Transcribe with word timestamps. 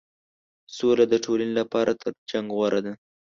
سوله 0.75 1.03
د 1.11 1.15
ټولنې 1.25 1.53
لپاره 1.59 1.91
تر 2.01 2.11
جنګ 2.29 2.47
غوره 2.57 2.81
ده. 2.85 2.93